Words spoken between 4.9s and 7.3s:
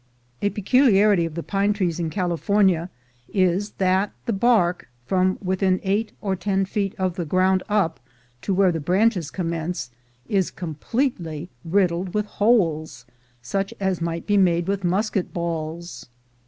from within eight or ten feet of the